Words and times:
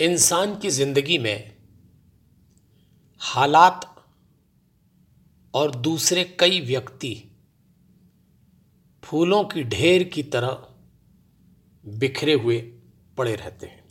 इंसान 0.00 0.54
की 0.58 0.70
ज़िंदगी 0.70 1.18
में 1.18 1.56
हालात 3.20 3.84
और 5.54 5.74
दूसरे 5.76 6.24
कई 6.40 6.60
व्यक्ति 6.60 7.12
फूलों 9.02 9.42
की 9.44 9.62
ढेर 9.64 10.04
की 10.04 10.22
तरह 10.22 10.66
बिखरे 11.84 12.32
हुए 12.34 12.58
पड़े 13.18 13.34
रहते 13.34 13.66
हैं। 13.66 13.84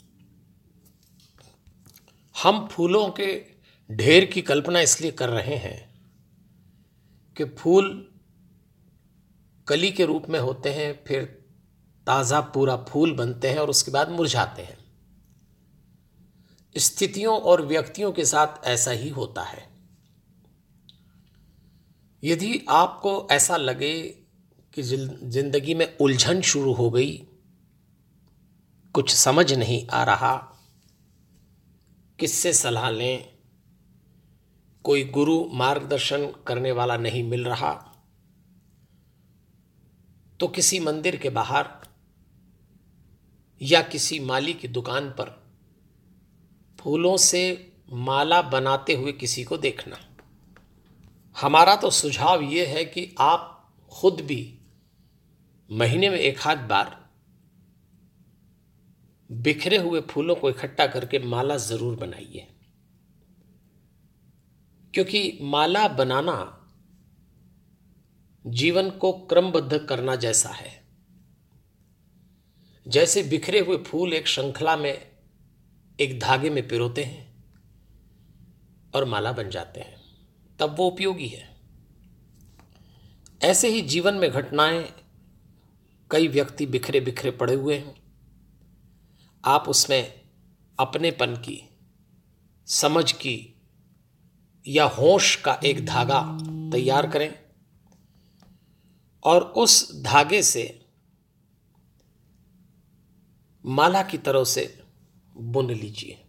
हम 2.35 2.67
फूलों 2.67 3.09
के 3.09 3.31
ढेर 3.89 4.25
की 4.25 4.41
कल्पना 4.41 4.79
इसलिए 4.79 5.11
कर 5.11 5.29
रहे 5.29 5.55
हैं 5.57 5.77
कि 7.35 7.45
फूल 7.57 7.91
कली 9.67 9.91
के 9.91 10.05
रूप 10.05 10.29
में 10.29 10.39
होते 10.39 10.69
हैं, 10.69 11.03
फिर 11.07 11.23
ताज़ा 12.07 12.41
पूरा 12.41 12.75
फूल 12.89 13.15
बनते 13.15 13.49
हैं 13.49 13.57
और 13.57 13.69
उसके 13.69 13.91
बाद 13.91 14.09
मुरझाते 14.09 14.61
हैं। 14.61 14.84
स्थितियों 16.75 17.39
और 17.39 17.65
व्यक्तियों 17.65 18.11
के 18.11 18.25
साथ 18.25 18.65
ऐसा 18.65 18.91
ही 18.91 19.09
होता 19.09 19.43
है। 19.43 19.67
यदि 22.23 22.65
आपको 22.69 23.27
ऐसा 23.31 23.57
लगे 23.57 24.01
कि 24.73 24.81
ज़िंदगी 24.81 25.73
में 25.73 25.97
उलझन 25.97 26.41
शुरू 26.41 26.73
हो 26.73 26.89
गई, 26.89 27.15
कुछ 28.95 29.13
समझ 29.15 29.53
नहीं 29.53 29.87
आ 29.87 30.03
रहा, 30.03 30.35
किससे 32.19 32.53
सलाह 32.53 32.89
लें? 32.89 33.29
कोई 34.85 35.03
गुरु 35.03 35.43
मार्गदर्शन 35.53 36.27
करने 36.47 36.71
वाला 36.71 36.97
नहीं 36.97 37.23
मिल 37.23 37.45
रहा 37.45 37.71
तो 40.39 40.47
किसी 40.47 40.79
मंदिर 40.79 41.15
के 41.15 41.29
बाहर 41.29 41.69
या 43.61 43.81
किसी 43.81 44.19
माली 44.19 44.53
की 44.53 44.67
दुकान 44.67 45.09
पर 45.09 45.44
फूलों 46.85 47.17
से 47.17 47.71
माला 47.93 48.41
बनाते 48.41 48.93
हुए 48.93 49.11
किसी 49.11 49.43
को 49.43 49.57
देखना। 49.57 49.97
हमारा 51.41 51.75
तो 51.75 51.89
सुझाव 51.89 52.41
ये 52.41 52.65
है 52.65 52.85
कि 52.85 53.15
आप 53.19 53.73
खुद 53.91 54.21
भी 54.21 54.59
महीने 55.71 56.09
में 56.09 56.17
एक 56.17 56.39
हाथ 56.39 56.55
बार 56.55 57.09
बिखरे 59.31 59.77
हुए 59.77 60.01
फूलों 60.01 60.35
को 60.35 60.49
इकट्ठा 60.49 60.87
करके 60.87 61.19
माला 61.19 61.57
ज़रूर 61.57 61.95
बनाइए। 61.95 62.47
क्योंकि 64.93 65.39
माला 65.41 65.87
बनाना 65.87 66.67
जीवन 68.47 68.89
को 68.89 69.11
क्रमबद्ध 69.11 69.77
करना 69.77 70.15
जैसा 70.15 70.49
है। 70.49 70.85
जैसे 72.87 73.23
बिखरे 73.23 73.59
हुए 73.59 73.77
फूल 73.77 74.13
एक 74.13 74.27
श्रृंखला 74.27 74.77
में 74.77 75.14
एक 75.99 76.19
धागे 76.19 76.49
में 76.49 76.67
पिरोते 76.67 77.03
हैं 77.03 77.43
और 78.95 79.05
माला 79.05 79.31
बन 79.31 79.49
जाते 79.49 79.79
हैं। 79.79 79.95
तब 80.59 80.75
वो 80.79 80.87
उपयोगी 80.87 81.27
है। 81.27 81.57
ऐसे 83.43 83.67
ही 83.67 83.81
जीवन 83.81 84.13
में 84.13 84.31
घटनाएँ 84.31 84.93
कई 86.11 86.27
व्यक्ति 86.27 86.65
बिखरे 86.65 86.99
बिखरे 86.99 87.31
पड़े 87.31 87.53
हुए 87.53 87.77
हैं। 87.77 87.95
आप 89.45 89.69
उसमें 89.69 90.21
अपनेपन 90.79 91.35
की, 91.35 91.69
समझ 92.65 93.11
की 93.11 93.61
या 94.67 94.85
होश 94.85 95.35
का 95.35 95.59
एक 95.65 95.85
धागा 95.85 96.37
तैयार 96.71 97.09
करें 97.09 97.39
और 99.23 99.41
उस 99.41 100.01
धागे 100.01 100.43
से 100.43 100.85
माला 103.65 104.03
की 104.03 104.17
तरह 104.17 104.43
से 104.43 104.84
बुन 105.37 105.71
लीजिए। 105.71 106.21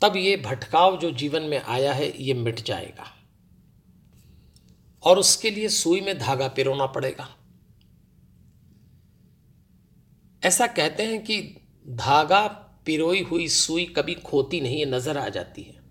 तब 0.00 0.16
ये 0.16 0.36
भटकाव 0.36 0.98
जो 0.98 1.10
जीवन 1.10 1.42
में 1.42 1.62
आया 1.62 1.92
है, 1.92 2.22
ये 2.22 2.34
मिट 2.34 2.60
जाएगा। 2.60 3.14
और 5.02 5.18
उसके 5.18 5.50
लिए 5.50 5.68
सुई 5.68 6.00
में 6.00 6.18
धागा 6.18 6.48
पिरोना 6.48 6.86
पड़ेगा। 6.86 7.36
ऐसा 10.44 10.66
कहते 10.66 11.02
हैं 11.02 11.24
कि 11.24 11.42
धागा 11.88 12.46
पिरोई 12.86 13.22
हुई 13.22 13.48
सुई 13.48 13.86
कभी 13.86 14.14
खोती 14.14 14.60
नहीं 14.60 14.80
है 14.80 14.86
नज़र 14.86 15.18
आ 15.18 15.28
जाती 15.28 15.62
है। 15.62 15.82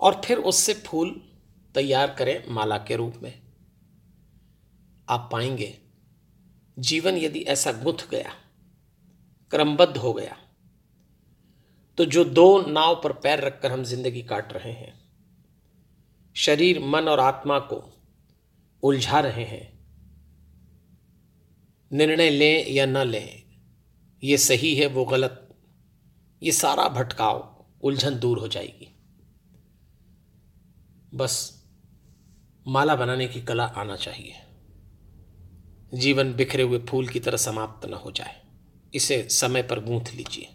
और 0.00 0.22
फिर 0.24 0.38
उससे 0.38 0.74
फूल 0.74 1.28
तैयार 1.74 2.14
करें 2.14 2.44
माला 2.48 2.78
के 2.78 2.96
रूप 2.96 3.14
में। 3.22 3.42
आप 5.08 5.28
पाएँगे, 5.32 5.78
जीवन 6.78 7.16
यदि 7.16 7.38
ऐसा 7.38 7.72
गुथ 7.72 8.10
गया 8.10 8.34
क्रमबद्ध 9.52 9.96
हो 9.96 10.12
गया। 10.12 10.36
तो 11.98 12.04
जो 12.04 12.24
दो 12.24 12.46
नाव 12.62 12.94
पर 12.94 13.12
पैर 13.12 13.40
रखकर 13.40 13.72
हम 13.72 13.82
ज़िंदगी 13.84 14.22
काट 14.22 14.52
रहे 14.52 14.72
हैं, 14.72 14.92
शरीर, 16.36 16.80
मन 16.80 17.08
और 17.08 17.20
आत्मा 17.20 17.58
को 17.58 17.82
उलझा 18.82 19.20
रहे 19.20 19.44
हैं, 19.44 19.70
निर्णय 21.90 22.30
लें 22.30 22.66
या 22.68 22.86
न 22.86 23.06
लें, 23.06 23.42
ये 24.22 24.38
सही 24.38 24.74
है, 24.74 24.86
वो 24.86 25.04
गलत, 25.04 25.48
ये 26.42 26.52
सारा 26.52 26.88
भटकाव, 26.90 27.66
उलझन 27.82 28.18
दूर 28.18 28.38
हो 28.38 28.48
जाएगी। 28.48 28.88
बस 31.14 31.34
माला 32.66 32.94
बनाने 32.96 33.26
की 33.28 33.40
कला 33.42 33.64
आना 33.64 33.96
चाहिए। 33.96 34.34
जीवन 35.94 36.32
बिखरे 36.34 36.62
हुए 36.62 36.78
फूल 36.80 37.08
की 37.08 37.20
तरह 37.20 37.36
समाप्त 37.36 37.86
न 37.88 37.94
हो 37.94 38.10
जाए। 38.10 38.40
इसे 38.94 39.26
समय 39.30 39.62
पर 39.62 39.80
गूंथ 39.80 40.14
लीजिए। 40.14 40.48